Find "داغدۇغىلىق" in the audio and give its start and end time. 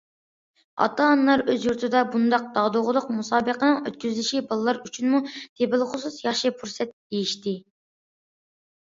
2.57-3.07